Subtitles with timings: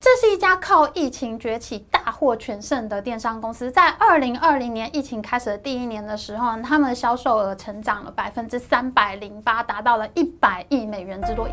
[0.00, 3.68] 这是一家靠疫情崛起、大获全胜的电商公司。
[3.68, 11.48] 在二零二零年疫情开始的第一年的时候，他们的销售额成长了百分之三百零八，达到了一百亿美元之多。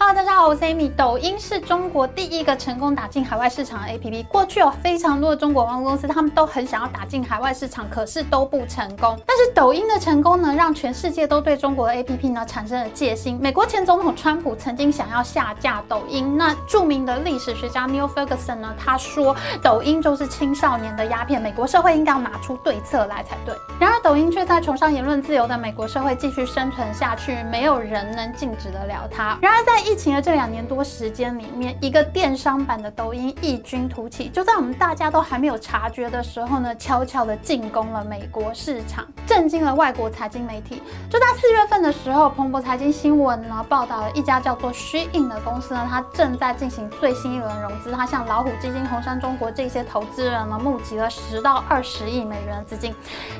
[0.00, 0.88] Hello，大家好，我是 Amy。
[0.94, 4.24] 抖音是中国第一个成功打进海外市场的 APP。
[4.26, 9.18] 过去有非常多的中国网络公司，他们都很想要打进海外市场，可是都不成功。
[9.26, 13.40] 但是抖音的成功呢，让全世界都对中国的 APP 呢产生了戒心。
[13.42, 16.36] 美国前总统川普曾经想要下架抖音。
[16.38, 23.52] 那著名的历史学家 Neil Ferguson 呢，他说抖音就是青少年的鸦片，美国社会应该要拿出对策来才对。
[23.80, 29.36] 然而抖音却在崇尚言论自由的美国社会继续生存下去，没有人能禁止得了它。
[29.42, 40.82] 然而在疫情的这两年多时间里面，一个电商版的抖音异军突起，就在我们大家都还没有察觉的时候呢，悄悄地进攻了美国市场，震惊了外国财经媒体。
[41.10, 52.94] 就在四月份的时候，彭博财经新闻呢报道了一家叫做 Shein 的公司呢，它正在进行最新一轮融资，它向老虎基金、红杉中国这些投资人呢募集了十到二十亿美元的资金。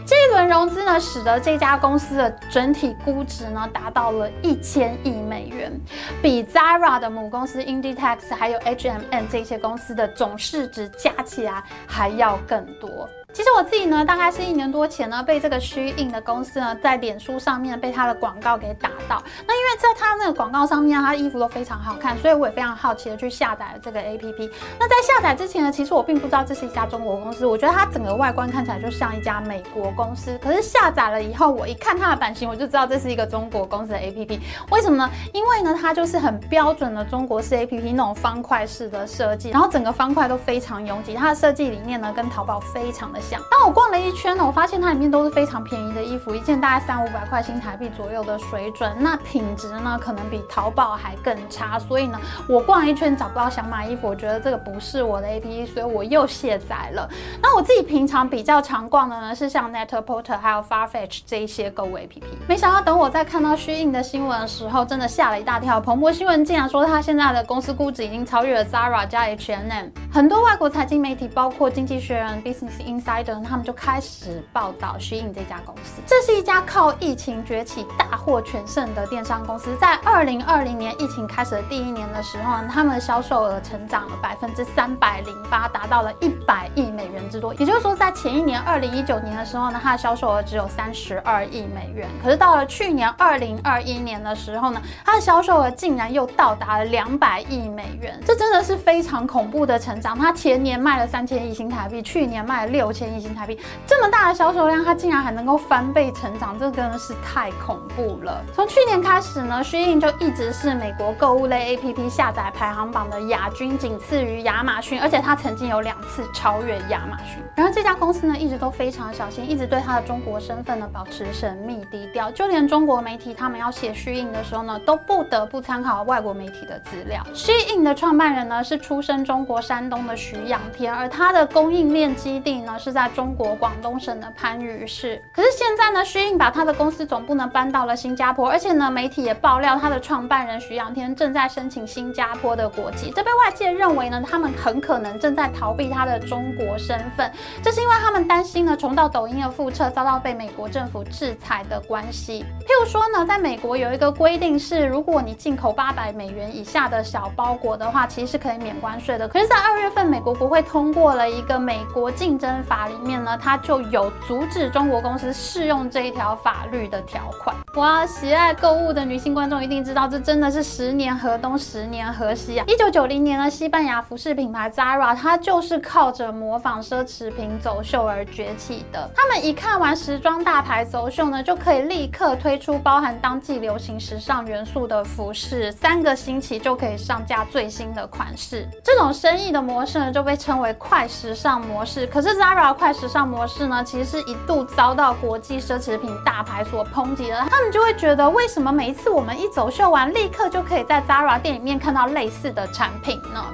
[0.07, 5.79] 这一轮融资呢，使得这家公司的整体估值呢达到了一千亿美元，
[6.23, 13.11] 比比 Zara 的母公司 Inditex 还有 H&M 这些公司的总市值加起来还要更多。
[13.35, 19.23] 其实我自己呢，大概是一年多前呢，被这个虚印的公司呢，在脸书上面被他的广告给打到。
[19.47, 24.51] 那因为在他那个广告上面，他的衣服都非常好看，所以我也非常好奇的去下载了这个 APP。
[24.81, 30.37] 那在下载之前呢，其实我并不知道这是一家中国公司，我觉得它整个外观看起来就像一家美国公司。
[30.43, 34.41] 可是下载了以后，我一看它的版型，我就知道这是一个中国公司的 APP。
[34.71, 35.09] 为什么呢？
[35.35, 43.18] 因为呢，它就是很标准的中国式 APP 那种方块式的设计，然后整个方块都非常拥挤，它的设计理念呢，跟淘宝非常的。
[43.51, 57.09] 当我逛了一圈呢，我发现它里面都是非常便宜的衣服，一件大概三五百块新台币左右的水准，那品质呢可能比淘宝还更差，所以呢，我逛了一圈找不到想买衣服，我觉得这个不是我的 APP，所以我又卸载了。
[57.43, 62.23] 那我自己平常比较常逛的呢是像 Net-a-Porter 还有 Farfetch 这一些购物 APP。
[62.47, 65.81] 没想到等我在看到虚印的新闻的时候，真的吓了一大跳。
[65.81, 69.89] 彭博新闻竟然说他现在的公司估值已经超越了 Zara 加 H&M。
[70.13, 73.08] 很多外国财经媒体，包括经济学人、Business Insider。
[73.43, 76.03] 他们就开始报道徐颖这家公司。
[76.07, 79.75] 这是一家靠疫情崛起、大获全胜的电商公司。
[79.81, 86.83] 在二零二零年疫情开始的第一年的时候呢，他们的销售额成长了百分之三百零八，达到了一百亿
[87.29, 87.53] 之多。
[87.55, 92.09] 也就是说，在前一年二零一九年的时候呢，它的销售额只有三十二亿美元。
[92.23, 98.17] 可是到了去年二零二一年的时候呢，它的销售额竟然又到达了两百亿美元。
[98.25, 100.17] 这真的是非常恐怖的成长。
[100.17, 103.09] 它前年卖了三千亿新台币，去年卖了六千。
[103.09, 108.45] 亿新台币这么大的销售量，它竟然还能够翻倍成长，这真的是太恐怖了。
[108.55, 117.18] 从去年开始呢，Shein 就一直是美国购物类 APP 下载排行榜的亚军，仅次于亚马逊，而且它曾经有两次超越亚马
[117.55, 127.23] 然而这家公司呢，一直都非常小心，一直对它的中国身份呢保持神秘低调，就连中国媒体他们要写虚印的时候呢，都不得不参考外国媒体的资料。
[127.35, 133.09] 虚印的创办人呢是出生中国山东的徐仰天，而他的供应链基地呢是在。
[133.19, 147.31] 中国广东省的番禺市，可是现在呢虚印把他的公司总部呢搬到了新加坡，而且呢，媒体也爆料他的创办人徐仰天正在申请新加坡的国籍，这被外界认为呢，他们很可能正在逃避他的中国身份，
[147.63, 152.45] 这是因为他们担心呢，重蹈抖音的覆辙，遭到被美国政府制裁的关系。
[152.67, 159.29] 譬如说呢，在美国有一个规定是，如果你进口八百美元以下的小包裹的话，其实是可以免关税的。
[159.29, 162.89] 可是，在二月份，美国国会通过了一个美国竞争法。
[162.89, 167.55] 里面呢，它就有阻止中国公司适用这一条法律的条款。
[167.75, 172.65] 哇，喜爱购物的女性观众一定知道，这真的是十年河东，十年河西啊！
[172.67, 179.09] 一九九零年呢，西班牙服饰品牌 Zara，它就是靠着模仿奢奢侈品走秀而崛起的。
[179.15, 188.69] 他们一看完时装大牌走秀呢，就可以立刻推出包含当季流行时尚元素的服饰，三个星期就可以上架最新的款式。
[188.83, 192.07] 这种生意的模式呢，就被称为快时尚模式。
[192.07, 197.37] 可是 Zara 快时尚模式呢，其实是一度遭到国际奢侈品大牌所抨击的。
[197.49, 203.45] 他们就会觉得，为什么每一次我们一走秀完，立刻就可以在 Zara 店里面看到类似的产品呢？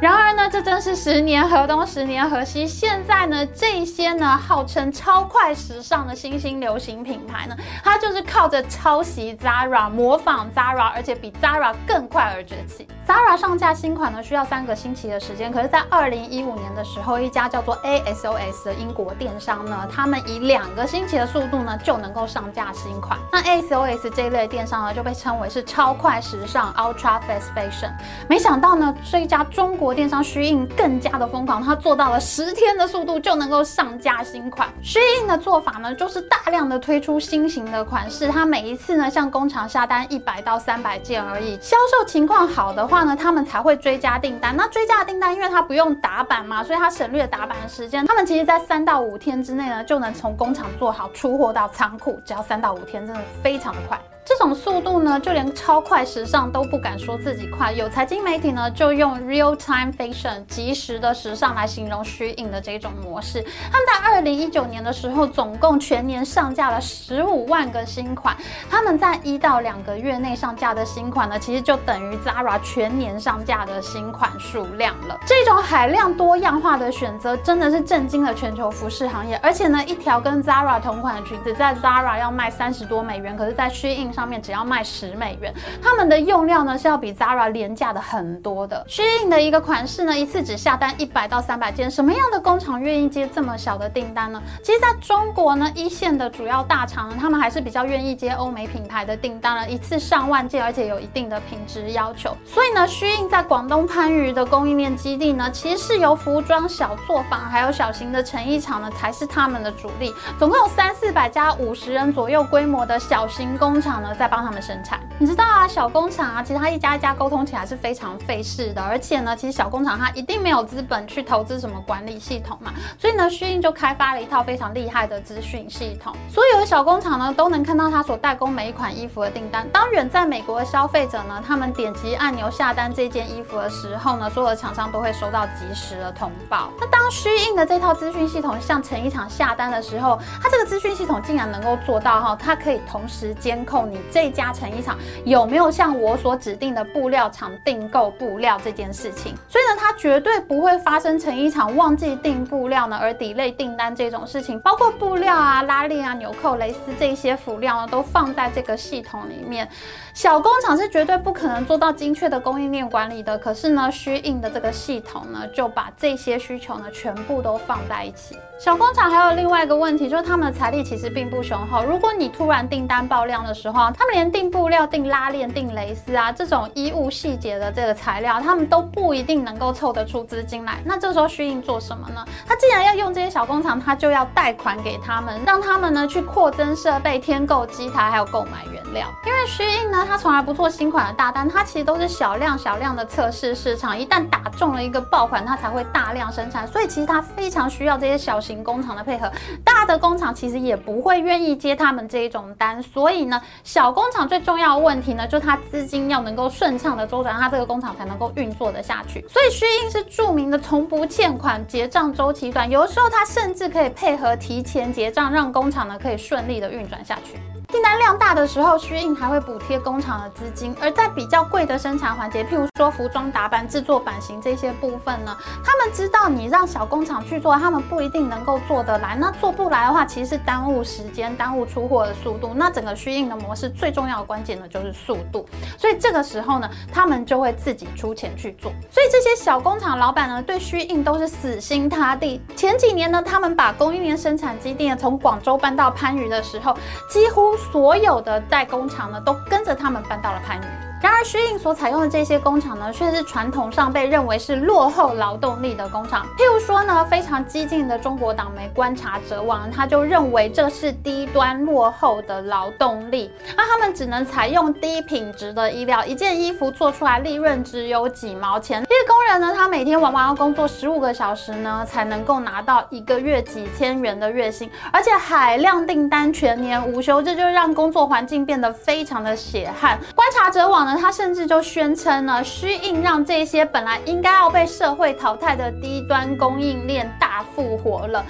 [0.00, 2.66] 然而呢，这真是十年河东十年河西。
[2.66, 7.54] 现在呢，这些呢号称超快时尚的新兴流行品牌呢，
[7.84, 12.88] 它就是靠着抄袭 Zara、模仿 Zara，而且比 Zara 更快而崛起。
[13.06, 23.18] Zara 上架新款呢需要三个星期的时间，可是，在二零一五年的时候，一家叫做 ASOS 的英国电商呢，他们以两个星期的速度呢就能够上架新款。
[23.30, 27.92] 那 ASOS 这一类电商呢就被称为是超快时尚 （Ultra Fast Fashion）。
[28.30, 34.68] 没想到呢，这一家中国电商虚印更加的疯狂，它做到了十天的速度就能够上架新款。
[34.82, 41.58] 虚印的做法呢，就是大量的推出新型的款式，它每一次呢向工厂下单一百到三百件而已。
[41.60, 44.56] 销售情况好的话呢，他们才会追加订单。
[44.56, 48.06] 那追加的订单，因为它不用打版嘛，所以它省略打版的时间。
[48.06, 54.00] 他们其实在三到五天之内呢，就能从工厂做好，出货到仓库，只要三到五天，真的非常的快。
[54.40, 57.70] 这种速度呢，就连超快时尚都不敢说自己快。
[57.72, 63.44] 有财经媒体呢，就用 real time fashion 即时的时尚来形容 SHEIN 的这种模式。
[63.70, 68.34] 他们在二零一九年的时候，总共全年上架了十五万个新款。
[68.70, 75.20] 他们在一到两个月内上架的新款呢，其实就等于 Zara 全年上架的新款数量了。
[75.26, 79.38] 这种海量多样化的选择，真的是震惊了全球服饰行业。
[79.42, 88.86] 而且呢，一条跟 Zara 同款的裙子，在 Zara 要卖三十多美元，可是，在 SHEIN 上面只要卖十美元，他们的用料呢是要比 Zara 廉价的很多的。
[88.88, 94.40] SHEIN 的一个款式呢，一次只下单一百到三百件，什么样的工厂愿意接这么小的订单呢？
[94.62, 102.36] 其实在中国呢，一线的主要大厂呢，他们还是比较愿意接欧美品牌的订单了，一次上万件，而且有一定的品质要求。
[102.46, 110.14] 所以呢，SHEIN 在广东番禺的供应链基地呢，其实是由服装小作坊还有小型的成衣厂呢，才是他们的主力。
[110.38, 114.09] 总共有三四百家五十人左右规模的小型工厂呢。
[114.14, 129.66] 在帮他们生产，你知道啊，小工厂啊，其实它一家一家沟通起来是非常费事的，而且呢，其实小工厂它一定没有资本去投资什么管理系统嘛，所以呢虚印就开发了一套非常厉害的资讯系统，所有的小工厂呢都能看到他所代工每一款衣服的订单。
[129.70, 136.70] 当远在美国的消费者呢，他们点击按钮下单这件衣服的时候呢，所有的厂商都会收到及时的通报。
[136.80, 143.99] 那当虚印的这套资讯系统向成衣厂下单的时候，它这个资讯系统竟然能够做到哈，它可以同时监控你。
[144.10, 149.34] 这家成衣厂有没有向我所指定的布料厂订购布料这件事情？
[149.48, 154.60] 所以呢，它绝对不会发生成衣厂忘记订布料呢而底类订单这种事情。
[154.60, 159.68] 包括布料啊、拉链啊、纽扣、蕾丝这些辅料呢，都放在这个系统里面。
[160.12, 163.38] 小工厂是绝对不可能做到精确的供应链管理的。
[163.38, 168.36] 可是呢虚印的这个系统呢，就把这些需求呢全部都放在一起。
[168.58, 171.82] 小工厂还有另外一个问题，就是他们的财力其实并不雄厚。
[171.82, 180.78] 如果你突然订单爆量的时候，他们连订布料、订拉链、订蕾丝啊这种衣物细节的这个材料，他们都不一定能够凑得出资金来。
[180.84, 182.22] 那这时候虚印做什么呢？
[182.46, 189.06] 他既然要用这些小工厂，他就要贷款给他们，让他们呢去扩增设备、添购机台，还有购买原料。
[189.24, 196.66] 因为虚印呢，那他从来不做新款的大单，他其实都是小量小量的测试市场，一旦打中了一个爆款，它才会大量生产。
[196.66, 198.64] 所以其实他非常需要这些小型。
[198.64, 199.30] 工厂的配合，
[199.62, 209.22] 大的工厂其实也不会愿意接他们这一种单，所以呢，小工厂最重要的问题呢，就是它资金要能够顺畅的周转，它这个工厂才能够运作得下去。
[209.28, 217.38] 所以 SHEIN 是著名的从不欠款，结账周期短，有的时候它甚至可以配合提前结账，让工厂呢可以顺利的运转下去。
[217.70, 229.16] 订单量大的时候虚印还会补贴工厂的资金；而在比较贵的生产环节，譬如说服装打版、制作版型这些部分呢，他们知道你让小工厂去做，他们不一定能够做得来。
[229.16, 232.52] 那做不来的话，其实是耽误时间、耽误出货的速度。
[232.54, 235.46] 那整个虚印的模式最重要的关键呢，就是速度。
[235.78, 238.72] 所以这个时候呢，他们就会自己出钱去做。
[238.90, 242.40] 所以这些小工厂老板呢，对虚印都是死心塌地。
[242.56, 246.76] 前几年呢，他们把供应链生产基地从广州搬到番禺的时候，
[247.08, 250.89] 几乎所有的代工厂呢，都跟着他们搬到了番禺。
[251.02, 256.26] 然而，SHEIN 所采用的这些工厂呢，却是传统上被认为是落后劳动力的工厂。
[256.36, 263.30] 譬如说呢，非常激进的中国党媒观察者网，他就认为这是低端落后的劳动力。
[263.56, 268.84] 那他们只能采用低品质的衣料，一件衣服做出来利润只有几毛钱。
[268.84, 279.98] 这些工人呢，他每天往往要工作十五个小时呢，才能够拿到一个月几千元的月薪，而且海量订单，全年无休，这就让工作环境变得非常的血汗。
[280.14, 288.24] 观察者网呢他甚至就宣称呢需应让这些本来应该要被社会淘汰的低端供应链大复活了。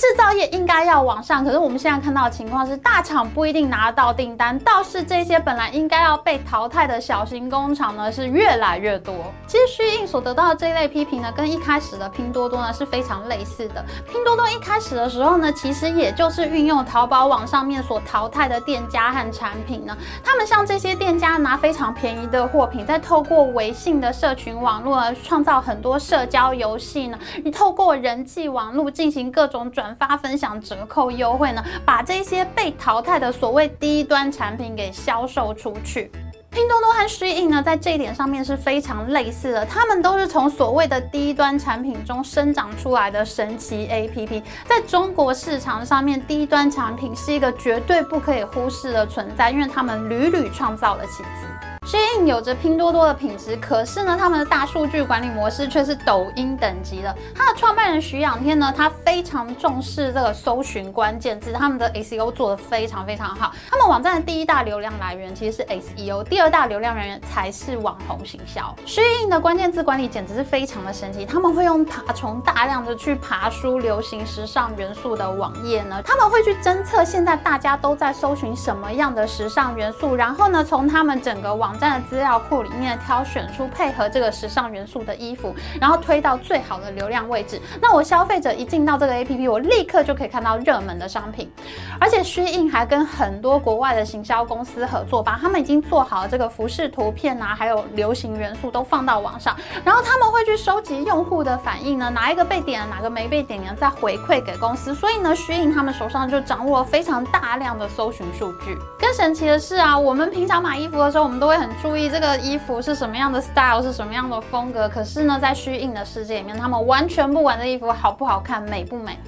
[0.00, 9.14] 制造业应该要往上，可是我们现在看到的情况是，大厂不一定拿得到订单，倒是这些本来应该要被淘汰的小型工厂呢是越来越多。
[9.46, 13.84] 其实虚印所得到的这一类批评呢，跟一开始的拼多多呢是非常类似的。
[14.10, 36.10] 拼多多一开始的时候呢，其实也就是运用淘宝网上面所淘汰的店家和产品呢，他们向这些店家拿非常便宜的货品，再透过微信的社群网络呢，创造很多社交游戏呢，你透过人际网络进行各种转发、分享、折扣优惠呢，把这些被淘汰的所谓低端产品给销售出去。
[36.50, 44.42] 拼多多和 Shein 呢，在这一点上面是非常类似的，他们都是从所谓的低端产品中生长出来的神奇 APP。
[44.66, 51.79] 在中国市场上面，低端产品是一个绝对不可以忽视的存在，因为他们屡屡创造了奇迹。
[51.90, 57.12] 虚影有着拼多多的品质，可是呢，他们的大数据管理模式却是抖音等级的。
[57.34, 63.52] 他的创办人徐仰天呢，他非常重视这个搜寻关键字，他们的 SEO 做得非常非常好。
[63.68, 68.72] 他们网站的第一大流量来源其实是 SEO，第二大流量来源才是网红行销。
[68.86, 87.60] 虚影的关键字管理简直是非常的神奇，他们会用爬虫大量的去爬书流行时尚元素的网页呢，他们会去侦测现在大家都在搜寻什么样的时尚元素，然后呢，从他们整个网站的资料库里面挑选出配合这个时尚元素的衣服，然后推到最好的流量位置。
[87.80, 91.50] 那我消费者一进到这个 APP，我立刻就可以看到热门的商品。
[91.98, 104.94] 而且 Shein 还跟很多国外的行销公司合作，把他们已经做好的这个服饰图片啊，还有流行元素都放到网上，然后他们会去收集用户的反应呢，哪一个被点了，哪个没被点呢，再回馈给公司。
[104.94, 108.76] 所以呢，Shein 他们手上就掌握了非常大量的搜寻数据。
[108.98, 112.08] 更神奇的是啊，我们平常买衣服的时候，我们都会很注意。
[112.08, 114.88] 这个衣服是什么样的 style，是什么样的风格？
[114.88, 119.18] 可是呢，在虚影的世界里面，他们完全不管这衣服好不好看、美不美。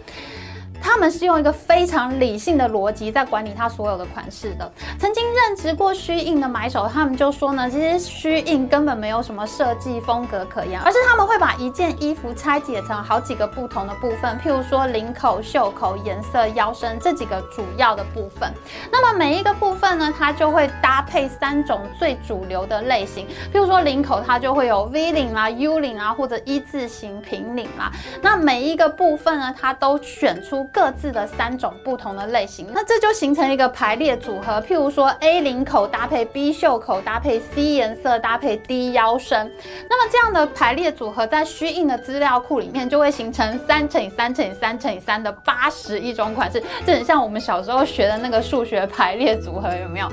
[0.82, 4.70] 他们是用一个非常理性的逻辑在管理他所有的款式的。
[4.98, 18.52] 曾经任职过虚印的买手，他们就说呢，其实虚印根本没有什么设计风格可言，而是他们会把一件衣服拆解成好几个不同的部分，譬如说领口、袖口、颜色、腰身这几个主要的部分。
[18.90, 27.92] 那么每一个部分呢，它就会搭配三种最主流的类型，譬如说领口，它就会有 V 领啦、U 领啊，或者一字型平领啦。
[28.20, 30.68] 那每一个部分呢，它都选出。
[30.72, 34.60] 各自的三种不同的类型，那这就形成一个排列组合。
[34.62, 39.52] 譬如说，A 领口搭配 B 袖口搭配 C 颜色搭配 D 腰身，
[39.88, 50.08] 那么这样的排列组合在虚印的资料库里面就会形成三乘以三乘以三乘以三的八十一种款式，这很像我们小时候学的那个数学排列组合，有没有？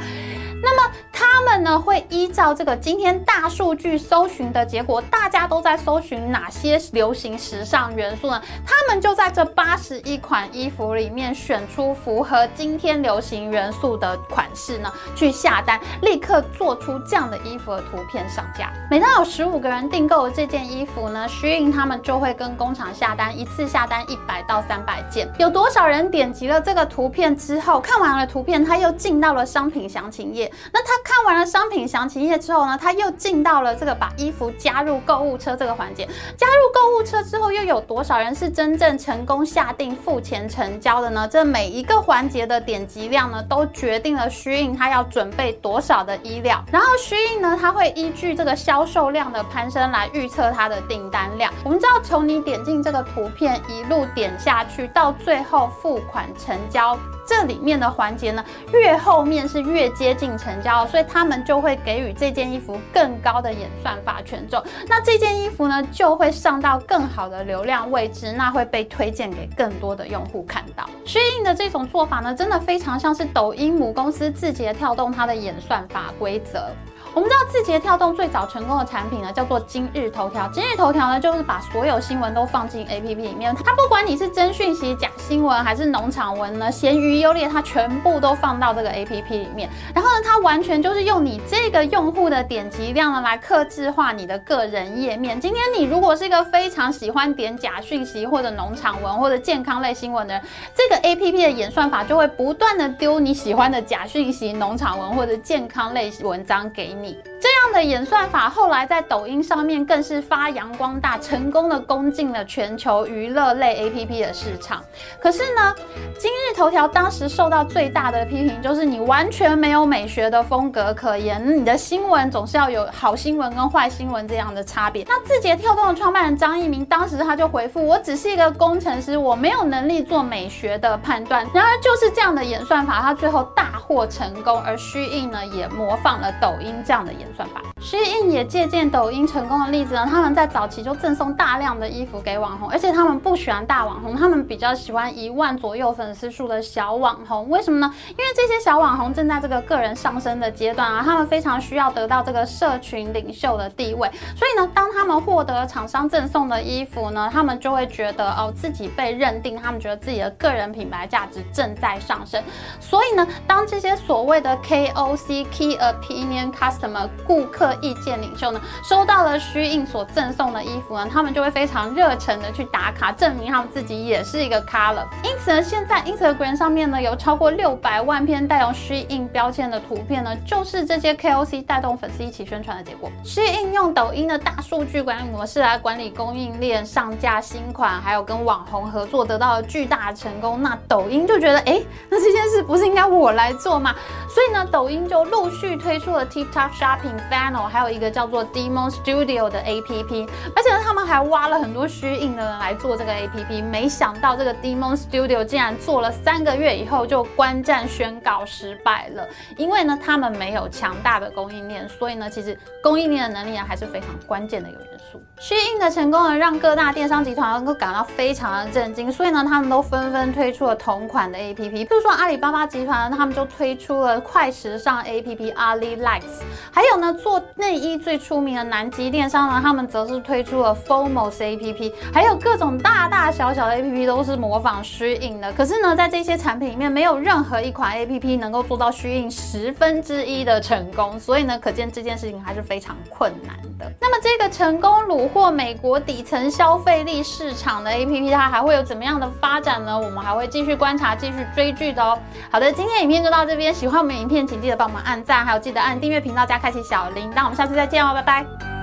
[0.62, 8.42] 那么他们呢，会依照这个今天大数据搜寻的结果，大家都在搜寻哪些流行时尚元素呢？
[8.66, 18.72] 他们就在这八十一款衣服里面选出符合今天流行元素的款式呢，去下单，立刻做出这样的衣服的图片上架。
[18.90, 25.30] 每当有十五个人订购了这件衣服呢徐颖他们就会跟工厂下单，一次下单一百到三百件。
[25.38, 30.50] 有多少人点击了这个图片之后，看完了图片，他又进到了商品详情页。
[30.72, 36.08] 那他看完了商品详情页之后呢，他又进到了这个把衣服加入购物车这个环节。
[36.38, 41.28] 加入购物车之后，又有多少人是真正成功下定付钱成交的呢？
[41.28, 46.64] 这每一个环节的点击量呢，都决定了虚印他要准备多少的衣料。
[46.72, 51.52] 然后虚印呢，他会依据这个销售量的攀升来预测它的订单量。
[51.66, 56.96] 我们知道，从你点进这个图片一路点下去，到最后付款成交。
[57.30, 58.44] 这里面的环节呢，
[58.74, 64.60] 越后面是越接近成交，所以他们就会给予这件衣服更高的演算法权重。
[64.88, 70.90] 那这件衣服呢，就会上到更好的流量位置，那会被推荐给更多的用户看到。
[71.06, 76.70] Shein 的这种做法呢，真的非常像是抖音母公司字节跳动它的演算法规则。
[77.16, 80.48] 我们知道字节跳动最早成功的产品呢，叫做今日头条。
[80.54, 83.56] 今日头条呢，就是把所有新闻都放进 APP 里面。
[83.66, 89.68] 它不管你是真讯息、假新闻，还是农场文呢，咸鱼优劣，它全部都放到这个 APP 里面。
[89.94, 95.42] 然后呢，它完全就是用你这个用户的点击量呢，来客制化你的个人页面。
[95.42, 100.44] 今天你如果是一个非常喜欢点假讯息或者农场文或者健康类新闻的人，
[100.76, 106.99] 这个 APP 的演算法就会不断的丢你喜欢的假讯息、农场文或者健康类文章给你。
[107.02, 107.18] 你。
[107.42, 114.84] 这样的演算法后来在抖音上面更是发扬光大，成功的攻进了全球娱乐类 APP 的市场。
[115.20, 115.74] 可是呢，
[116.18, 125.06] 今日头条当时受到最大的批评就是你完全没有美学的风格可言，你的新闻总是要有好新闻跟坏新闻这样的差别。
[125.08, 137.62] 那字节跳动的创办人张一鸣当时他就回复：“我只是一个工程师，我没有能力做美学的判断。”然而就是这样的演算法，它最后大获成功，而虚应呢也模仿了抖音这样的演算法。
[137.80, 147.48] 虚印也借鉴抖音成功的例子呢，他们在早期就赠送大量的衣服给网红，而且他们不喜欢大网红，他们比较喜欢一万左右粉丝数的小网红。
[147.48, 147.94] 为什么呢？
[148.08, 162.44] 因为这些小网红正在这个个人上升的阶段啊，他们非常需要得到这个社群领袖的地位，所以呢，当他们获得厂商赠送的衣服呢，他们就会觉得哦自己被认定，他们觉得自己的个人品牌价值正在上升。
[162.80, 175.06] 所以呢，当这些所谓的 KOC Key Opinion Customer 什么顾客意见领袖呢，收到了虚印所赠送的衣服呢，他们就会非常热诚的去打卡，证明他们自己也是一个 color。
[175.24, 183.12] 因此呢，现在 Instagram 上面呢，有超过六百万篇带有虚印标签的图片呢，就是这些 KOC 带动粉丝一起宣传的结果。
[183.24, 190.62] 虚印用抖音的大数据管理模式来管理供应链、上架新款，还有跟网红合作，得到了巨大成功。
[190.62, 193.94] 那抖音就觉得，哎，那这件事不是应该我来做吗？
[194.30, 203.64] 所以呢，抖音就陆续推出了 TikTok Shopping Funnel，还有一个叫做 Demon Studio 的 APP，而且呢，他们还挖了很多 SHEIN 的人来做这个 APP。
[203.64, 215.22] 没想到这个 Demon Studio 竟然做了三个月以后就关站宣告失败了，因为呢，他们没有强大的供应链，所以呢，其实供应链的能力啊还是非常关键的一个元素。
[215.40, 243.92] SHEIN 的成功呢，让各大电商集团都感到非常的震惊，所以呢，他们都纷纷推出了同款的 APP，比如说阿里巴巴集团，他们就推出了快时尚 APP Ali Likes，还有呢，做内衣最出名的南极电商呢，他们则是推出了 Fomos APP，还有各种大大小小的 APP 都是模仿 SHEIN 的，可是呢，在这些产品里面，没有任何一款 APP 能够做到 SHEIN 十分之一的成功，所以呢，可见这件事情还是非常困难的。
[244.00, 249.98] 那么这个成功虏获美国底层消费力市场的 APP，它还会有怎么样的发展呢？
[249.98, 252.18] 我们还会继续观察，继续追剧的哦。
[252.52, 257.44] 好的，今天影片就到这边，喜欢我们影片，请记得帮我们按赞，还有记得按订阅频道加开启小铃铛。
[257.44, 258.79] 我们下次再见哦，拜拜。